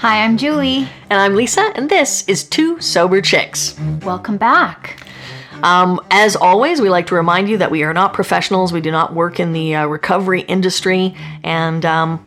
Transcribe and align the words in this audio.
Hi, 0.00 0.22
I'm 0.22 0.36
Julie. 0.36 0.86
And 1.08 1.18
I'm 1.18 1.34
Lisa, 1.34 1.72
and 1.74 1.88
this 1.88 2.28
is 2.28 2.44
Two 2.44 2.78
Sober 2.82 3.22
Chicks. 3.22 3.74
Welcome 4.02 4.36
back. 4.36 5.02
Um, 5.62 6.02
as 6.10 6.36
always, 6.36 6.82
we 6.82 6.90
like 6.90 7.06
to 7.06 7.14
remind 7.14 7.48
you 7.48 7.56
that 7.56 7.70
we 7.70 7.82
are 7.82 7.94
not 7.94 8.12
professionals. 8.12 8.74
We 8.74 8.82
do 8.82 8.90
not 8.90 9.14
work 9.14 9.40
in 9.40 9.54
the 9.54 9.74
uh, 9.74 9.86
recovery 9.86 10.42
industry, 10.42 11.14
and 11.42 11.86
um, 11.86 12.22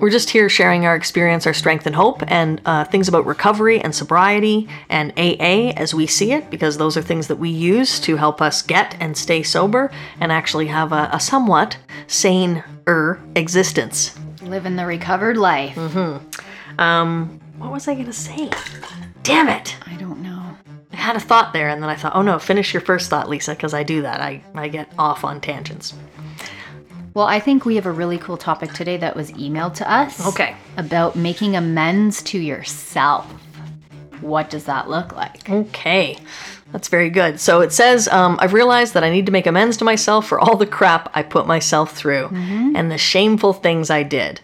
we're 0.00 0.10
just 0.10 0.28
here 0.28 0.48
sharing 0.48 0.86
our 0.86 0.96
experience, 0.96 1.46
our 1.46 1.54
strength, 1.54 1.86
and 1.86 1.94
hope, 1.94 2.24
and 2.26 2.60
uh, 2.64 2.84
things 2.84 3.06
about 3.06 3.26
recovery 3.26 3.80
and 3.80 3.94
sobriety 3.94 4.68
and 4.88 5.12
AA 5.16 5.70
as 5.76 5.94
we 5.94 6.08
see 6.08 6.32
it, 6.32 6.50
because 6.50 6.78
those 6.78 6.96
are 6.96 7.02
things 7.02 7.28
that 7.28 7.36
we 7.36 7.48
use 7.48 8.00
to 8.00 8.16
help 8.16 8.42
us 8.42 8.60
get 8.60 8.96
and 8.98 9.16
stay 9.16 9.44
sober 9.44 9.88
and 10.18 10.32
actually 10.32 10.66
have 10.66 10.90
a, 10.90 11.08
a 11.12 11.20
somewhat 11.20 11.78
sane-er 12.08 13.20
existence. 13.36 14.18
Living 14.44 14.76
the 14.76 14.86
recovered 14.86 15.36
life. 15.36 15.76
Um, 16.78 17.40
what 17.58 17.72
was 17.72 17.88
I 17.88 17.94
going 17.94 18.06
to 18.06 18.12
say? 18.12 18.50
Damn 19.22 19.48
it! 19.48 19.76
I 19.86 19.94
don't 19.96 20.22
know. 20.22 20.56
I 20.92 20.96
had 20.96 21.16
a 21.16 21.20
thought 21.20 21.52
there, 21.52 21.68
and 21.68 21.82
then 21.82 21.88
I 21.90 21.96
thought, 21.96 22.14
oh 22.14 22.22
no, 22.22 22.38
finish 22.38 22.74
your 22.74 22.80
first 22.80 23.10
thought, 23.10 23.28
Lisa, 23.28 23.52
because 23.52 23.74
I 23.74 23.82
do 23.82 24.02
that. 24.02 24.20
I, 24.20 24.42
I 24.54 24.68
get 24.68 24.92
off 24.98 25.24
on 25.24 25.40
tangents. 25.40 25.94
Well, 27.14 27.26
I 27.26 27.38
think 27.40 27.64
we 27.64 27.76
have 27.76 27.86
a 27.86 27.92
really 27.92 28.18
cool 28.18 28.36
topic 28.36 28.72
today 28.72 28.96
that 28.96 29.14
was 29.14 29.30
emailed 29.32 29.74
to 29.74 29.90
us. 29.90 30.26
Okay. 30.26 30.56
About 30.76 31.14
making 31.14 31.56
amends 31.56 32.22
to 32.24 32.38
yourself. 32.38 33.32
What 34.20 34.50
does 34.50 34.64
that 34.64 34.88
look 34.88 35.14
like? 35.14 35.48
Okay. 35.48 36.18
That's 36.72 36.88
very 36.88 37.10
good. 37.10 37.38
So 37.38 37.60
it 37.60 37.72
says, 37.72 38.08
um, 38.08 38.36
I've 38.40 38.52
realized 38.52 38.94
that 38.94 39.04
I 39.04 39.10
need 39.10 39.26
to 39.26 39.32
make 39.32 39.46
amends 39.46 39.76
to 39.76 39.84
myself 39.84 40.26
for 40.26 40.40
all 40.40 40.56
the 40.56 40.66
crap 40.66 41.10
I 41.14 41.22
put 41.22 41.46
myself 41.46 41.96
through 41.96 42.28
and 42.32 42.90
the 42.90 42.98
shameful 42.98 43.52
things 43.52 43.90
I 43.90 44.02
did. 44.02 44.40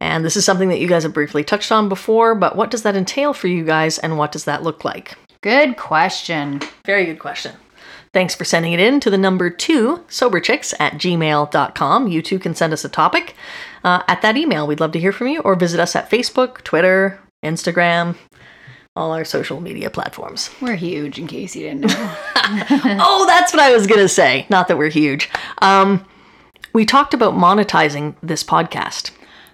And 0.00 0.24
this 0.24 0.36
is 0.36 0.44
something 0.44 0.68
that 0.68 0.78
you 0.80 0.88
guys 0.88 1.02
have 1.02 1.12
briefly 1.12 1.44
touched 1.44 1.72
on 1.72 1.88
before, 1.88 2.34
but 2.34 2.56
what 2.56 2.70
does 2.70 2.82
that 2.82 2.96
entail 2.96 3.34
for 3.34 3.48
you 3.48 3.64
guys 3.64 3.98
and 3.98 4.16
what 4.16 4.32
does 4.32 4.44
that 4.44 4.62
look 4.62 4.84
like? 4.84 5.16
Good 5.40 5.76
question. 5.76 6.60
Very 6.84 7.04
good 7.04 7.18
question. 7.18 7.54
Thanks 8.12 8.34
for 8.34 8.44
sending 8.44 8.72
it 8.72 8.80
in 8.80 9.00
to 9.00 9.10
the 9.10 9.18
number 9.18 9.50
two, 9.50 10.04
soberchicks 10.08 10.72
at 10.80 10.94
gmail.com. 10.94 12.08
You 12.08 12.22
too 12.22 12.38
can 12.38 12.54
send 12.54 12.72
us 12.72 12.84
a 12.84 12.88
topic 12.88 13.34
uh, 13.84 14.02
at 14.08 14.22
that 14.22 14.36
email. 14.36 14.66
We'd 14.66 14.80
love 14.80 14.92
to 14.92 15.00
hear 15.00 15.12
from 15.12 15.28
you 15.28 15.40
or 15.40 15.54
visit 15.54 15.78
us 15.80 15.94
at 15.94 16.10
Facebook, 16.10 16.62
Twitter, 16.62 17.20
Instagram, 17.44 18.16
all 18.98 19.12
our 19.12 19.24
social 19.24 19.60
media 19.60 19.88
platforms. 19.88 20.50
We're 20.60 20.74
huge, 20.74 21.18
in 21.18 21.26
case 21.26 21.54
you 21.54 21.62
didn't 21.62 21.82
know. 21.82 22.14
oh, 23.00 23.24
that's 23.26 23.52
what 23.52 23.62
I 23.62 23.72
was 23.72 23.86
going 23.86 24.00
to 24.00 24.08
say. 24.08 24.46
Not 24.50 24.68
that 24.68 24.76
we're 24.76 24.90
huge. 24.90 25.30
Um, 25.62 26.04
we 26.72 26.84
talked 26.84 27.14
about 27.14 27.34
monetizing 27.34 28.16
this 28.22 28.42
podcast. 28.42 29.12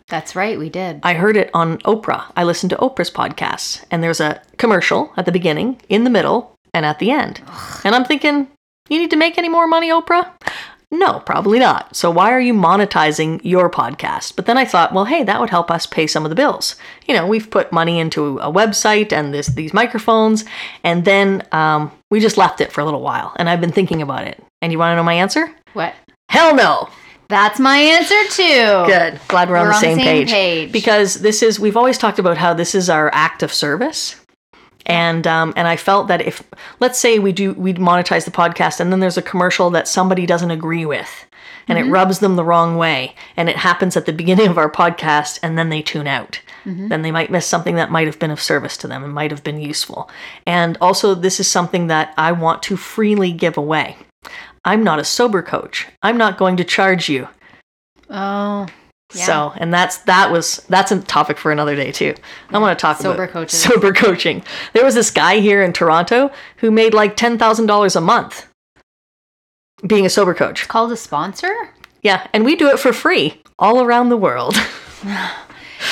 That's 0.08 0.34
right, 0.34 0.58
we 0.58 0.68
did. 0.68 1.00
I 1.02 1.14
heard 1.14 1.36
it 1.36 1.50
on 1.54 1.78
Oprah. 1.78 2.24
I 2.36 2.44
listened 2.44 2.70
to 2.70 2.76
Oprah's 2.76 3.10
podcasts, 3.10 3.84
and 3.90 4.02
there's 4.02 4.20
a 4.20 4.42
commercial 4.58 5.12
at 5.16 5.26
the 5.26 5.32
beginning, 5.32 5.80
in 5.88 6.04
the 6.04 6.10
middle, 6.10 6.54
and 6.72 6.84
at 6.84 6.98
the 6.98 7.10
end. 7.10 7.40
And 7.84 7.94
I'm 7.94 8.04
thinking, 8.04 8.48
you 8.88 8.98
need 8.98 9.10
to 9.10 9.16
make 9.16 9.38
any 9.38 9.48
more 9.48 9.66
money, 9.66 9.90
Oprah? 9.90 10.30
No, 10.94 11.18
probably 11.20 11.58
not. 11.58 11.96
So 11.96 12.08
why 12.08 12.30
are 12.30 12.40
you 12.40 12.54
monetizing 12.54 13.40
your 13.42 13.68
podcast? 13.68 14.36
But 14.36 14.46
then 14.46 14.56
I 14.56 14.64
thought, 14.64 14.94
well, 14.94 15.04
hey, 15.04 15.24
that 15.24 15.40
would 15.40 15.50
help 15.50 15.68
us 15.68 15.86
pay 15.86 16.06
some 16.06 16.24
of 16.24 16.30
the 16.30 16.36
bills. 16.36 16.76
You 17.08 17.14
know, 17.14 17.26
we've 17.26 17.50
put 17.50 17.72
money 17.72 17.98
into 17.98 18.38
a 18.38 18.52
website 18.52 19.12
and 19.12 19.34
this 19.34 19.48
these 19.48 19.74
microphones, 19.74 20.44
and 20.84 21.04
then 21.04 21.42
um, 21.50 21.90
we 22.12 22.20
just 22.20 22.36
left 22.36 22.60
it 22.60 22.70
for 22.70 22.80
a 22.80 22.84
little 22.84 23.00
while. 23.00 23.34
And 23.36 23.50
I've 23.50 23.60
been 23.60 23.72
thinking 23.72 24.02
about 24.02 24.26
it. 24.26 24.40
And 24.62 24.70
you 24.70 24.78
want 24.78 24.92
to 24.92 24.96
know 24.96 25.02
my 25.02 25.14
answer? 25.14 25.52
what? 25.72 25.94
Hell 26.28 26.54
no. 26.54 26.88
That's 27.28 27.58
my 27.58 27.76
answer 27.76 28.22
too. 28.30 28.84
Good. 28.86 29.20
Glad 29.28 29.48
we're, 29.50 29.56
on, 29.56 29.66
We're 29.66 29.70
the 29.70 29.74
on 29.76 29.80
the 29.80 29.80
same, 29.80 29.96
same 29.98 30.04
page. 30.04 30.30
page. 30.30 30.72
Because 30.72 31.14
this 31.14 31.42
is, 31.42 31.58
we've 31.58 31.76
always 31.76 31.98
talked 31.98 32.18
about 32.20 32.36
how 32.36 32.54
this 32.54 32.74
is 32.74 32.88
our 32.88 33.10
act 33.12 33.42
of 33.42 33.52
service. 33.52 34.16
And 34.86 35.26
um, 35.26 35.52
and 35.56 35.66
I 35.66 35.76
felt 35.76 36.08
that 36.08 36.22
if 36.22 36.42
let's 36.80 36.98
say 36.98 37.18
we 37.18 37.32
do 37.32 37.54
we 37.54 37.74
monetize 37.74 38.24
the 38.24 38.30
podcast 38.30 38.80
and 38.80 38.92
then 38.92 39.00
there's 39.00 39.18
a 39.18 39.22
commercial 39.22 39.70
that 39.70 39.88
somebody 39.88 40.26
doesn't 40.26 40.50
agree 40.50 40.84
with 40.84 41.26
and 41.66 41.78
it 41.78 41.90
rubs 41.90 42.18
them 42.18 42.36
the 42.36 42.44
wrong 42.44 42.76
way 42.76 43.14
and 43.38 43.48
it 43.48 43.56
happens 43.56 43.96
at 43.96 44.04
the 44.04 44.12
beginning 44.20 44.48
of 44.48 44.58
our 44.58 44.70
podcast 44.70 45.38
and 45.42 45.56
then 45.56 45.70
they 45.70 45.80
tune 45.80 46.06
out 46.06 46.40
then 46.88 47.02
they 47.02 47.10
might 47.10 47.30
miss 47.30 47.46
something 47.46 47.74
that 47.76 47.90
might 47.90 48.06
have 48.06 48.18
been 48.18 48.30
of 48.30 48.40
service 48.40 48.76
to 48.78 48.88
them 48.88 49.04
and 49.04 49.12
might 49.12 49.30
have 49.30 49.44
been 49.44 49.60
useful. 49.60 50.10
And 50.46 50.78
also 50.80 51.14
this 51.14 51.38
is 51.38 51.50
something 51.50 51.88
that 51.88 52.14
I 52.16 52.32
want 52.32 52.62
to 52.64 52.76
freely 52.76 53.32
give 53.32 53.56
away. 53.56 53.96
I'm 54.64 54.82
not 54.82 54.98
a 54.98 55.04
sober 55.04 55.42
coach. 55.42 55.86
I'm 56.02 56.16
not 56.16 56.38
going 56.38 56.56
to 56.56 56.64
charge 56.64 57.08
you. 57.08 57.28
Oh. 58.08 58.66
Yeah. 59.14 59.26
so, 59.26 59.52
and 59.56 59.72
that's 59.72 59.98
that 59.98 60.30
was 60.30 60.64
that's 60.68 60.92
a 60.92 61.00
topic 61.02 61.38
for 61.38 61.52
another 61.52 61.76
day 61.76 61.92
too. 61.92 62.14
I 62.50 62.58
want 62.58 62.78
to 62.78 62.80
talk 62.80 62.98
Sober 62.98 63.24
about 63.24 63.32
coaches. 63.32 63.62
sober 63.62 63.92
coaching. 63.92 64.42
There 64.72 64.84
was 64.84 64.94
this 64.94 65.10
guy 65.10 65.40
here 65.40 65.62
in 65.62 65.72
Toronto 65.72 66.30
who 66.58 66.70
made 66.70 66.94
like 66.94 67.16
ten 67.16 67.38
thousand 67.38 67.66
dollars 67.66 67.96
a 67.96 68.00
month 68.00 68.46
being 69.86 70.06
a 70.06 70.10
sober 70.10 70.34
coach. 70.34 70.68
Called 70.68 70.92
a 70.92 70.96
sponsor? 70.96 71.52
Yeah, 72.02 72.26
and 72.32 72.44
we 72.44 72.56
do 72.56 72.68
it 72.68 72.78
for 72.78 72.92
free 72.92 73.40
all 73.58 73.82
around 73.82 74.08
the 74.08 74.16
world. 74.16 74.56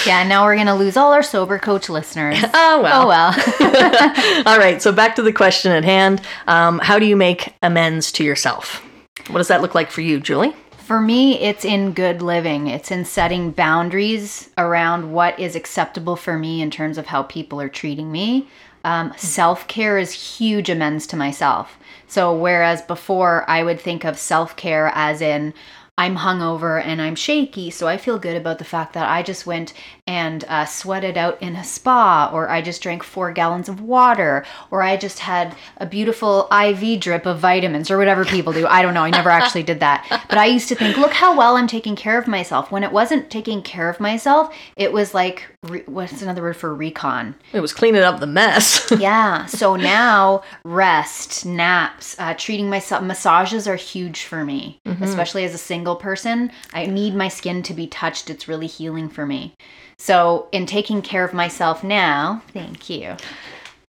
Yeah, 0.06 0.24
now 0.24 0.44
we're 0.44 0.56
gonna 0.56 0.74
lose 0.74 0.96
all 0.96 1.12
our 1.12 1.22
sober 1.22 1.58
coach 1.58 1.88
listeners. 1.88 2.38
oh 2.54 2.80
well. 2.82 3.02
Oh 3.02 3.08
well. 3.08 4.42
all 4.46 4.58
right. 4.58 4.80
So 4.80 4.90
back 4.90 5.16
to 5.16 5.22
the 5.22 5.32
question 5.32 5.70
at 5.70 5.84
hand. 5.84 6.22
Um, 6.46 6.78
how 6.78 6.98
do 6.98 7.06
you 7.06 7.16
make 7.16 7.54
amends 7.62 8.10
to 8.12 8.24
yourself? 8.24 8.82
What 9.28 9.38
does 9.38 9.48
that 9.48 9.60
look 9.60 9.74
like 9.74 9.90
for 9.90 10.00
you, 10.00 10.18
Julie? 10.18 10.54
For 10.84 11.00
me, 11.00 11.38
it's 11.38 11.64
in 11.64 11.92
good 11.92 12.22
living. 12.22 12.66
It's 12.66 12.90
in 12.90 13.04
setting 13.04 13.52
boundaries 13.52 14.50
around 14.58 15.12
what 15.12 15.38
is 15.38 15.54
acceptable 15.54 16.16
for 16.16 16.36
me 16.36 16.60
in 16.60 16.72
terms 16.72 16.98
of 16.98 17.06
how 17.06 17.22
people 17.22 17.60
are 17.60 17.68
treating 17.68 18.10
me. 18.10 18.48
Um, 18.84 19.12
self 19.16 19.68
care 19.68 19.96
is 19.96 20.38
huge 20.38 20.68
amends 20.68 21.06
to 21.08 21.16
myself. 21.16 21.78
So, 22.08 22.34
whereas 22.34 22.82
before 22.82 23.48
I 23.48 23.62
would 23.62 23.80
think 23.80 24.04
of 24.04 24.18
self 24.18 24.56
care 24.56 24.90
as 24.94 25.20
in, 25.20 25.54
I'm 25.98 26.16
hungover 26.16 26.82
and 26.82 27.02
I'm 27.02 27.14
shaky, 27.14 27.70
so 27.70 27.86
I 27.86 27.98
feel 27.98 28.18
good 28.18 28.34
about 28.36 28.58
the 28.58 28.64
fact 28.64 28.94
that 28.94 29.08
I 29.10 29.22
just 29.22 29.46
went 29.46 29.74
and 30.06 30.42
uh, 30.48 30.64
sweated 30.64 31.18
out 31.18 31.40
in 31.42 31.54
a 31.54 31.62
spa, 31.62 32.30
or 32.32 32.48
I 32.48 32.62
just 32.62 32.82
drank 32.82 33.02
four 33.02 33.30
gallons 33.30 33.68
of 33.68 33.80
water, 33.82 34.44
or 34.70 34.82
I 34.82 34.96
just 34.96 35.18
had 35.18 35.54
a 35.76 35.84
beautiful 35.86 36.48
IV 36.50 36.98
drip 36.98 37.26
of 37.26 37.38
vitamins, 37.38 37.90
or 37.90 37.98
whatever 37.98 38.24
people 38.24 38.54
do. 38.54 38.66
I 38.66 38.80
don't 38.80 38.94
know. 38.94 39.02
I 39.04 39.10
never 39.10 39.28
actually 39.28 39.64
did 39.64 39.80
that. 39.80 40.06
But 40.30 40.38
I 40.38 40.46
used 40.46 40.68
to 40.70 40.74
think, 40.74 40.96
look 40.96 41.12
how 41.12 41.36
well 41.36 41.56
I'm 41.56 41.66
taking 41.68 41.94
care 41.94 42.18
of 42.18 42.26
myself. 42.26 42.72
When 42.72 42.84
it 42.84 42.90
wasn't 42.90 43.30
taking 43.30 43.60
care 43.62 43.90
of 43.90 44.00
myself, 44.00 44.52
it 44.76 44.92
was 44.94 45.12
like, 45.12 45.44
re- 45.64 45.84
what's 45.86 46.22
another 46.22 46.40
word 46.42 46.56
for 46.56 46.74
recon? 46.74 47.34
It 47.52 47.60
was 47.60 47.74
cleaning 47.74 48.02
up 48.02 48.18
the 48.18 48.26
mess. 48.26 48.90
Yeah. 49.02 49.46
So 49.46 49.74
now 49.76 50.42
rest, 50.64 51.44
naps, 51.44 52.16
uh, 52.18 52.34
treating 52.34 52.70
myself, 52.70 53.02
massages 53.02 53.66
are 53.68 53.76
huge 53.76 54.22
for 54.24 54.44
me, 54.44 54.80
especially 55.02 55.44
as 55.44 55.54
a 55.54 55.58
single 55.58 55.81
person. 55.96 56.50
I 56.72 56.86
need 56.86 57.14
my 57.14 57.28
skin 57.28 57.62
to 57.64 57.74
be 57.74 57.86
touched. 57.86 58.30
It's 58.30 58.48
really 58.48 58.66
healing 58.66 59.08
for 59.08 59.26
me. 59.26 59.54
So 59.98 60.48
in 60.52 60.66
taking 60.66 61.02
care 61.02 61.24
of 61.24 61.34
myself 61.34 61.84
now, 61.84 62.42
thank 62.52 62.88
you. 62.88 63.16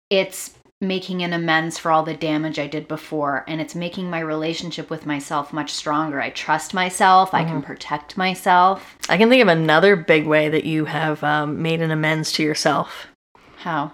It's 0.10 0.54
making 0.80 1.24
an 1.24 1.34
amends 1.34 1.78
for 1.78 1.92
all 1.92 2.04
the 2.04 2.14
damage 2.14 2.60
I 2.60 2.68
did 2.68 2.88
before, 2.88 3.44
and 3.48 3.60
it's 3.60 3.74
making 3.74 4.10
my 4.10 4.20
relationship 4.20 4.90
with 4.90 5.06
myself 5.06 5.52
much 5.52 5.74
stronger. 5.74 6.22
I 6.22 6.30
trust 6.30 6.74
myself. 6.74 7.34
I 7.34 7.44
can 7.44 7.62
protect 7.64 8.16
myself. 8.16 8.96
I 9.10 9.18
can 9.18 9.28
think 9.30 9.42
of 9.42 9.48
another 9.48 9.96
big 9.96 10.28
way 10.28 10.50
that 10.50 10.66
you 10.66 10.86
have 10.86 11.24
um, 11.24 11.62
made 11.62 11.82
an 11.82 11.90
amends 11.92 12.32
to 12.34 12.44
yourself. 12.44 13.08
How? 13.58 13.92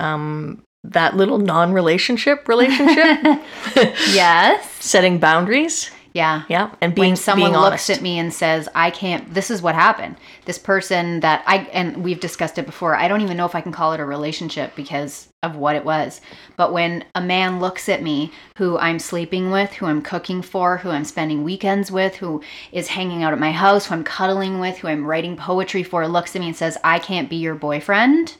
Um, 0.00 0.62
that 0.82 1.16
little 1.16 1.38
non-relationship 1.38 2.48
relationship, 2.48 3.40
Yes. 3.76 4.68
setting 4.80 5.18
boundaries. 5.18 5.90
Yeah. 6.16 6.44
Yeah, 6.48 6.74
and 6.80 6.94
being 6.94 7.10
when 7.10 7.16
someone 7.16 7.50
being 7.50 7.60
looks 7.60 7.90
at 7.90 8.00
me 8.00 8.18
and 8.18 8.32
says 8.32 8.70
i 8.74 8.90
can't 8.90 9.34
this 9.34 9.50
is 9.50 9.60
what 9.60 9.74
happened. 9.74 10.16
This 10.46 10.56
person 10.58 11.20
that 11.20 11.44
i 11.46 11.58
and 11.74 12.02
we've 12.02 12.20
discussed 12.20 12.56
it 12.56 12.64
before 12.64 12.94
i 12.94 13.06
don't 13.06 13.20
even 13.20 13.36
know 13.36 13.44
if 13.44 13.54
i 13.54 13.60
can 13.60 13.70
call 13.70 13.92
it 13.92 14.00
a 14.00 14.04
relationship 14.04 14.74
because 14.74 15.28
of 15.42 15.56
what 15.56 15.76
it 15.76 15.84
was. 15.84 16.22
But 16.56 16.72
when 16.72 17.04
a 17.14 17.20
man 17.20 17.60
looks 17.60 17.86
at 17.90 18.02
me 18.02 18.32
who 18.56 18.78
i'm 18.78 18.98
sleeping 18.98 19.50
with 19.50 19.74
who 19.74 19.84
i'm 19.84 20.00
cooking 20.00 20.40
for 20.40 20.78
who 20.78 20.88
i'm 20.88 21.04
spending 21.04 21.44
weekends 21.44 21.92
with 21.92 22.16
who 22.16 22.42
is 22.72 22.88
hanging 22.88 23.22
out 23.22 23.34
at 23.34 23.38
my 23.38 23.52
house 23.52 23.86
who 23.86 23.94
i'm 23.94 24.02
cuddling 24.02 24.58
with 24.58 24.78
who 24.78 24.88
i'm 24.88 25.04
writing 25.04 25.36
poetry 25.36 25.82
for 25.82 26.08
looks 26.08 26.34
at 26.34 26.40
me 26.40 26.48
and 26.48 26.56
says 26.56 26.78
i 26.82 26.98
can't 26.98 27.28
be 27.28 27.36
your 27.36 27.54
boyfriend 27.54 28.38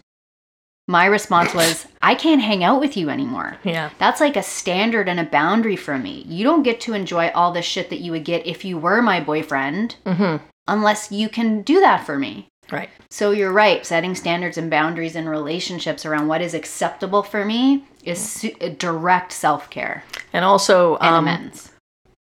my 0.88 1.06
response 1.06 1.52
was 1.54 1.86
i 2.02 2.14
can't 2.14 2.40
hang 2.42 2.62
out 2.62 2.80
with 2.80 2.96
you 2.96 3.08
anymore 3.10 3.56
Yeah. 3.64 3.90
that's 3.98 4.20
like 4.20 4.36
a 4.36 4.42
standard 4.42 5.08
and 5.08 5.18
a 5.20 5.24
boundary 5.24 5.76
for 5.76 5.98
me. 5.98 6.24
You 6.28 6.44
don't 6.44 6.62
get 6.62 6.80
to 6.82 6.94
enjoy 6.94 7.28
all 7.34 7.52
the 7.52 7.62
shit 7.62 7.90
that 7.90 8.00
you 8.00 8.12
would 8.12 8.24
get 8.24 8.46
if 8.46 8.64
you 8.64 8.78
were 8.78 9.02
my 9.02 9.20
boyfriend 9.20 9.96
Mm-hmm. 10.04 10.44
unless 10.68 11.10
you 11.12 11.28
can 11.28 11.62
do 11.62 11.80
that 11.80 12.04
for 12.06 12.18
me. 12.18 12.48
Right. 12.70 12.88
So 13.10 13.30
you're 13.30 13.52
right, 13.52 13.86
setting 13.86 14.14
standards 14.16 14.58
and 14.58 14.68
boundaries 14.70 15.14
in 15.14 15.28
relationships 15.28 16.04
around 16.04 16.26
what 16.26 16.42
is 16.42 16.52
acceptable 16.54 17.22
for 17.22 17.44
me 17.44 17.84
is 18.04 18.18
su- 18.18 18.54
direct 18.78 19.30
self 19.32 19.70
care 19.70 20.02
And 20.32 20.44
also, 20.44 20.96
and 20.96 21.14
um, 21.14 21.24
amends. 21.28 21.70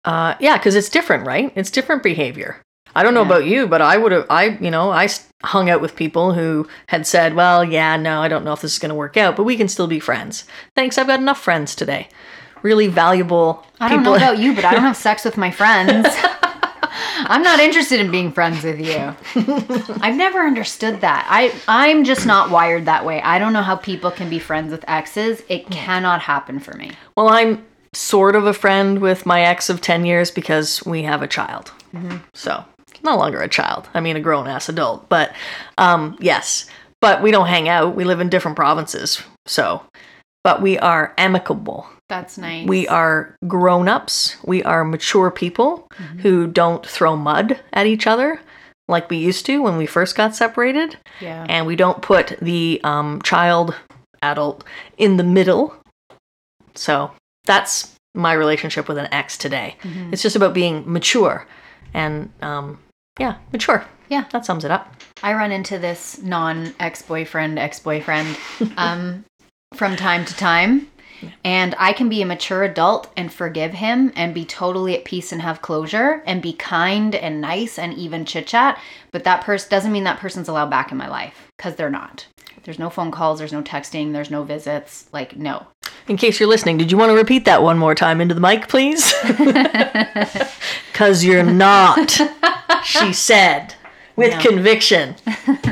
uh, 0.05 0.35
yeah, 0.41 0.57
because 0.57 0.77
it's 0.77 0.89
different, 0.89 1.27
right? 1.27 1.53
It's 1.57 1.71
different 1.73 2.03
behavior. 2.05 2.63
I 2.99 3.05
don't 3.05 3.15
know 3.15 3.23
about 3.23 3.47
you, 3.47 3.69
but 3.69 3.81
I 3.81 3.97
would 3.97 4.11
have, 4.11 4.27
I, 4.29 4.59
you 4.61 4.73
know, 4.73 4.91
I 4.91 5.09
hung 5.45 5.71
out 5.71 5.81
with 5.81 5.95
people 5.95 6.35
who 6.35 6.67
had 6.89 7.07
said, 7.07 7.35
well, 7.35 7.65
yeah, 7.65 7.97
no, 7.97 8.21
I 8.21 8.27
don't 8.27 8.45
know 8.45 8.55
if 8.55 8.61
this 8.61 8.73
is 8.73 8.81
going 8.81 8.89
to 8.89 8.97
work 8.97 9.17
out, 9.17 9.37
but 9.37 9.45
we 9.45 9.57
can 9.57 9.69
still 9.69 9.87
be 9.87 10.01
friends. 10.01 10.45
Thanks, 10.75 10.99
I've 10.99 11.07
got 11.07 11.21
enough 11.21 11.41
friends 11.41 11.77
today. 11.77 12.09
Really 12.63 12.89
valuable 12.89 13.65
I 13.79 13.89
don't 13.89 14.03
know 14.03 14.17
about 14.17 14.39
you, 14.39 14.53
but 14.53 14.65
I 14.65 14.73
don't 14.73 14.83
have 14.83 14.97
sex 14.97 15.25
with 15.25 15.37
my 15.37 15.53
friends. 15.53 16.09
I'm 16.83 17.45
not 17.45 17.61
interested 17.61 18.01
in 18.01 18.11
being 18.11 18.33
friends 18.33 18.65
with 18.65 18.81
you. 18.81 19.15
I've 20.01 20.17
never 20.17 20.41
understood 20.41 21.01
that. 21.03 21.25
I 21.31 21.55
I'm 21.69 22.03
just 22.03 22.27
not 22.27 22.51
wired 22.51 22.87
that 22.87 23.05
way. 23.05 23.23
I 23.23 23.39
don't 23.39 23.53
know 23.53 23.63
how 23.63 23.77
people 23.77 24.11
can 24.11 24.29
be 24.29 24.41
friends 24.41 24.73
with 24.73 24.85
exes. 24.89 25.45
It 25.49 25.71
cannot 25.71 26.21
happen 26.21 26.59
for 26.59 26.77
me. 26.77 26.91
Well, 27.17 27.29
I'm 27.29 27.65
sort 27.93 28.35
of 28.35 28.45
a 28.47 28.53
friend 28.53 28.99
with 28.99 29.25
my 29.25 29.43
ex 29.43 29.71
of 29.71 29.81
10 29.81 30.05
years 30.05 30.33
because 30.33 30.85
we 30.85 31.05
have 31.05 31.23
a 31.23 31.29
child. 31.29 31.71
Mm-hmm. 31.95 32.17
So, 32.35 32.65
no 33.03 33.17
longer 33.17 33.41
a 33.41 33.49
child. 33.49 33.89
I 33.95 34.01
mean, 34.01 34.17
a 34.17 34.21
grown 34.21 34.47
ass 34.47 34.69
adult. 34.69 35.09
But, 35.09 35.35
um, 35.77 36.17
yes. 36.21 36.69
But 37.01 37.23
we 37.23 37.31
don't 37.31 37.47
hang 37.47 37.69
out. 37.69 37.95
We 37.95 38.05
live 38.05 38.21
in 38.21 38.29
different 38.29 38.57
provinces. 38.57 39.23
So, 39.47 39.83
but 40.45 40.61
we 40.63 40.79
are 40.79 41.15
amicable. 41.19 41.89
That's 42.09 42.39
nice. 42.39 42.67
We 42.67 42.89
are 42.89 43.37
grown 43.47 43.89
ups. 43.89 44.37
We 44.45 44.63
are 44.63 44.85
mature 44.85 45.31
people 45.31 45.87
who 46.21 46.47
don't 46.47 46.85
throw 46.87 47.17
mud 47.17 47.61
at 47.73 47.87
each 47.87 48.07
other 48.07 48.41
like 48.89 49.11
we 49.11 49.19
used 49.19 49.45
to 49.47 49.63
when 49.63 49.77
we 49.77 49.85
first 49.85 50.17
got 50.17 50.35
separated. 50.35 50.97
yeah. 51.21 51.45
And 51.49 51.67
we 51.67 51.77
don't 51.77 52.01
put 52.01 52.39
the 52.41 52.81
um, 52.83 53.21
child, 53.23 53.75
adult 54.23 54.65
in 54.97 55.19
the 55.19 55.25
middle. 55.25 55.77
So 56.75 57.11
that's 57.45 57.95
my 58.15 58.33
relationship 58.33 58.89
with 58.89 58.97
an 58.99 59.09
ex 59.13 59.37
today. 59.37 59.77
It's 60.11 60.23
just 60.23 60.35
about 60.37 60.55
being 60.55 60.91
mature 60.91 61.47
and, 61.93 62.33
um, 62.43 62.79
yeah, 63.19 63.37
mature. 63.53 63.85
Yeah. 64.09 64.25
That 64.33 64.45
sums 64.47 64.65
it 64.65 64.71
up. 64.71 64.95
I 65.23 65.35
run 65.35 65.53
into 65.53 65.79
this 65.79 66.23
non 66.23 66.75
ex 66.81 67.03
boyfriend, 67.03 67.59
ex 67.59 67.81
boyfriend 67.81 68.39
um, 68.77 69.25
from 69.75 69.97
time 69.97 70.25
to 70.25 70.35
time. 70.35 70.89
And 71.45 71.75
I 71.79 71.93
can 71.93 72.09
be 72.09 72.23
a 72.23 72.27
mature 72.27 72.63
adult 72.63 73.13
and 73.17 73.33
forgive 73.33 73.73
him 73.73 74.13
and 74.15 74.33
be 74.33 74.45
totally 74.45 74.97
at 74.97 75.05
peace 75.05 75.33
and 75.33 75.43
have 75.43 75.63
closure 75.63 76.23
and 76.27 76.41
be 76.41 76.53
kind 76.53 77.13
and 77.13 77.41
nice 77.41 77.77
and 77.77 77.93
even 77.95 78.25
chit 78.25 78.47
chat. 78.47 78.81
But 79.11 79.25
that 79.25 79.43
person 79.43 79.69
doesn't 79.69 79.91
mean 79.91 80.05
that 80.05 80.21
person's 80.21 80.49
allowed 80.49 80.71
back 80.71 80.93
in 80.93 80.99
my 80.99 81.09
life 81.09 81.51
because 81.57 81.75
they're 81.75 81.91
not. 81.91 82.29
There's 82.63 82.79
no 82.79 82.89
phone 82.89 83.11
calls, 83.11 83.41
there's 83.41 83.53
no 83.53 83.63
texting, 83.63 84.13
there's 84.13 84.31
no 84.31 84.45
visits. 84.45 85.09
Like, 85.13 85.37
no. 85.37 85.67
In 86.07 86.17
case 86.17 86.39
you're 86.39 86.49
listening, 86.49 86.77
did 86.77 86.93
you 86.93 86.99
want 86.99 87.11
to 87.11 87.17
repeat 87.17 87.47
that 87.47 87.63
one 87.63 87.79
more 87.79 87.95
time 87.95 88.21
into 88.21 88.35
the 88.35 88.41
mic, 88.41 88.69
please? 88.69 89.13
Because 90.99 91.25
you're 91.25 91.45
not, 91.45 92.21
she 92.89 93.13
said, 93.29 93.75
with 94.17 94.33
No. 94.35 94.41
conviction. 94.41 95.15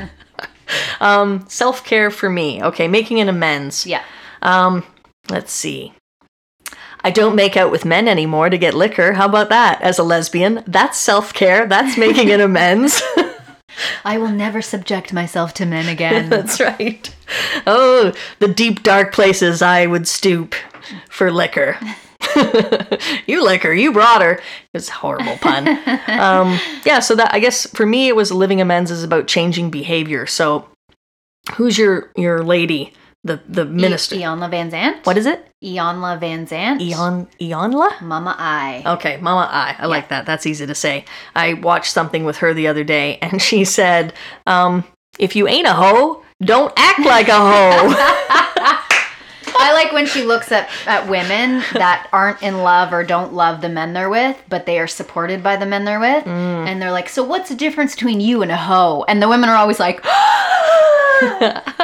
um, 1.01 1.45
Self 1.49 1.85
care 1.85 2.11
for 2.11 2.29
me. 2.31 2.63
Okay, 2.63 2.89
making 2.89 3.21
an 3.21 3.29
amends. 3.29 3.87
Yeah. 3.87 4.03
Um, 4.43 4.85
let's 5.29 5.53
see. 5.53 5.93
I 7.03 7.11
don't 7.11 7.37
make 7.37 7.57
out 7.57 7.71
with 7.71 7.85
men 7.85 8.09
anymore 8.09 8.51
to 8.51 8.59
get 8.59 8.75
liquor. 8.75 9.13
How 9.13 9.27
about 9.27 9.49
that? 9.51 9.81
As 9.81 9.99
a 9.99 10.03
lesbian, 10.03 10.63
that's 10.67 10.99
self 10.99 11.33
care. 11.33 11.67
That's 11.67 11.97
making 11.97 12.31
an 12.33 12.41
amends. 12.49 13.01
I 14.05 14.19
will 14.19 14.31
never 14.31 14.61
subject 14.63 15.13
myself 15.13 15.55
to 15.55 15.67
men 15.67 15.89
again. 15.89 16.31
that's 16.31 16.61
right. 16.61 17.15
Oh, 17.67 18.13
the 18.39 18.49
deep, 18.49 18.83
dark 18.83 19.13
places 19.13 19.63
I 19.63 19.87
would 19.87 20.09
stoop 20.09 20.55
for 21.09 21.31
liquor. 21.31 21.79
you 23.27 23.45
liquor, 23.45 23.73
you 23.73 23.93
brought 23.93 24.23
her. 24.23 24.41
It's 24.75 24.89
a 24.89 24.93
horrible 24.93 25.37
pun. 25.39 25.69
um, 26.09 26.59
yeah, 26.85 27.01
so 27.01 27.15
that 27.17 27.33
I 27.33 27.39
guess 27.39 27.67
for 27.71 27.87
me, 27.87 28.09
it 28.09 28.17
was 28.17 28.33
living 28.33 28.61
amends 28.61 28.91
is 28.91 29.03
about 29.05 29.27
changing 29.27 29.71
behavior. 29.71 30.27
So, 30.27 30.69
who's 31.55 31.79
your 31.79 32.11
your 32.17 32.43
lady? 32.43 32.93
The 33.25 33.41
the 33.49 33.65
minister. 33.65 34.15
Iyanla 34.15 34.51
Vanzant? 34.51 35.05
What 35.05 35.19
is 35.19 35.27
it? 35.27 35.49
Iyanla 35.63 36.21
Vanzant? 36.21 36.81
Eon 36.81 37.27
Iyanla? 37.41 38.01
Mama 38.01 38.37
I. 38.39 38.85
Okay, 38.87 39.17
Mama 39.17 39.49
I. 39.51 39.75
I 39.79 39.87
like 39.87 40.09
that. 40.11 40.27
That's 40.27 40.47
easy 40.47 40.67
to 40.67 40.75
say. 40.75 41.05
I 41.35 41.55
watched 41.55 41.93
something 41.93 42.25
with 42.25 42.39
her 42.39 42.55
the 42.55 42.69
other 42.69 42.85
day, 42.85 43.19
and 43.23 43.43
she 43.43 43.65
said, 43.65 44.13
um, 44.47 44.85
"If 45.19 45.35
you 45.35 45.49
ain't 45.49 45.67
a 45.67 45.73
hoe, 45.73 46.23
don't 46.41 46.73
act 46.77 47.01
like 47.01 47.29
a 47.29 47.39
hoe." 47.39 48.83
I 49.67 49.73
like 49.73 49.93
when 49.93 50.07
she 50.07 50.23
looks 50.23 50.53
at, 50.53 50.69
at 50.87 51.09
women 51.09 51.63
that 51.73 52.09
aren't 52.13 52.41
in 52.41 52.59
love 52.59 52.93
or 52.93 53.03
don't 53.03 53.33
love 53.33 53.61
the 53.61 53.69
men 53.69 53.95
they're 53.95 54.09
with, 54.09 54.41
but 54.49 54.65
they 54.65 54.79
are 54.79 54.87
supported 54.87 55.43
by 55.43 55.57
the 55.57 55.67
men 55.67 55.85
they're 55.85 55.99
with. 55.99 56.25
Mm. 56.25 56.69
And 56.69 56.81
they're 56.81 56.93
like, 56.93 57.09
So 57.09 57.25
what's 57.25 57.49
the 57.49 57.57
difference 57.57 57.95
between 57.95 58.21
you 58.21 58.43
and 58.43 58.53
a 58.53 58.57
hoe? 58.57 59.05
And 59.09 59.21
the 59.21 59.29
women 59.29 59.49
are 59.49 59.57
always 59.57 59.81
like, 59.81 60.05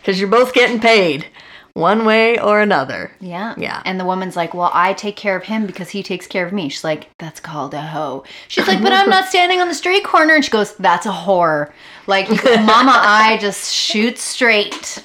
Because 0.00 0.20
you're 0.20 0.28
both 0.28 0.52
getting 0.52 0.78
paid, 0.78 1.26
one 1.74 2.04
way 2.04 2.38
or 2.38 2.60
another. 2.60 3.12
Yeah. 3.20 3.54
Yeah. 3.56 3.82
And 3.84 3.98
the 3.98 4.04
woman's 4.04 4.36
like, 4.36 4.54
Well, 4.54 4.70
I 4.72 4.92
take 4.94 5.16
care 5.16 5.36
of 5.36 5.44
him 5.44 5.66
because 5.66 5.90
he 5.90 6.02
takes 6.02 6.26
care 6.26 6.46
of 6.46 6.52
me. 6.52 6.68
She's 6.68 6.84
like, 6.84 7.08
That's 7.18 7.40
called 7.40 7.74
a 7.74 7.82
hoe. 7.82 8.24
She's 8.48 8.66
like, 8.66 8.82
But 8.82 8.92
I'm 8.92 9.08
not 9.08 9.28
standing 9.28 9.60
on 9.60 9.68
the 9.68 9.74
street 9.74 10.04
corner. 10.04 10.34
And 10.34 10.44
she 10.44 10.50
goes, 10.50 10.74
That's 10.76 11.06
a 11.06 11.12
whore. 11.12 11.72
Like, 12.06 12.28
Mama 12.28 12.92
I 12.94 13.38
just 13.40 13.72
shoot 13.72 14.18
straight. 14.18 15.04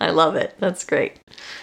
I 0.00 0.10
love 0.10 0.36
it. 0.36 0.54
That's 0.58 0.84
great. 0.84 1.18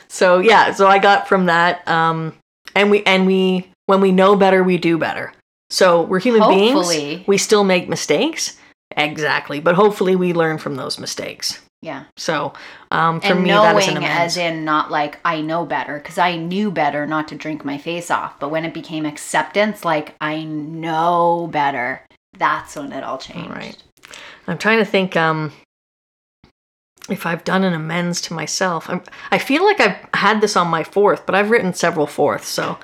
So 0.08 0.40
yeah, 0.40 0.74
so 0.74 0.88
I 0.88 0.98
got 0.98 1.28
from 1.28 1.46
that, 1.46 1.88
um, 1.88 2.36
and 2.76 2.90
we 2.90 3.04
and 3.04 3.28
we 3.28 3.72
when 3.86 4.02
we 4.02 4.12
know 4.12 4.36
better, 4.36 4.64
we 4.64 4.78
do 4.78 4.98
better. 4.98 5.34
So 5.70 6.02
we're 6.02 6.20
human 6.20 6.42
Hopefully. 6.42 6.98
beings. 6.98 7.28
We 7.28 7.38
still 7.38 7.64
make 7.64 7.88
mistakes. 7.88 8.58
Exactly, 8.98 9.60
but 9.60 9.76
hopefully 9.76 10.16
we 10.16 10.34
learn 10.34 10.58
from 10.58 10.76
those 10.76 10.98
mistakes. 10.98 11.62
Yeah. 11.81 12.06
So 12.18 12.54
um, 12.92 13.22
for 13.22 13.28
and 13.28 13.44
me, 13.44 13.50
that 13.52 13.76
is 13.78 13.88
an 13.88 13.94
knowing 13.94 14.06
amends. 14.06 14.36
as 14.36 14.38
in 14.38 14.66
not 14.66 14.92
like 14.92 15.20
I 15.24 15.42
know 15.42 15.66
better 15.66 15.98
because 15.98 16.18
I 16.18 16.36
knew 16.36 16.72
better 16.72 17.08
not 17.08 17.28
to 17.30 17.36
drink 17.36 17.64
my 17.64 17.78
face 17.78 18.12
off. 18.12 18.40
But 18.40 18.50
when 18.50 18.66
it 18.66 18.74
became 18.74 19.06
acceptance, 19.06 19.86
like 19.86 20.16
I 20.20 20.44
know 20.44 21.48
better, 21.52 22.06
that's 22.38 22.76
when 22.76 22.92
it 22.92 23.04
all 23.04 23.18
changed. 23.18 23.52
Right. 23.52 23.81
I'm 24.48 24.58
trying 24.58 24.80
to 24.80 24.86
think 24.86 25.16
um, 25.16 25.54
if 27.10 27.26
I've 27.26 27.44
done 27.44 27.64
an 27.64 27.74
amends 27.74 28.22
to 28.22 28.34
myself. 28.34 28.90
I'm, 28.90 29.02
I 29.32 29.38
feel 29.38 29.64
like 29.64 29.80
I've 29.80 29.98
had 30.14 30.42
this 30.42 30.56
on 30.56 30.68
my 30.68 30.84
fourth, 30.84 31.25
but 31.25 31.36
I've 31.36 31.50
written 31.50 31.74
several 31.74 32.08
fourths. 32.08 32.48
So, 32.48 32.78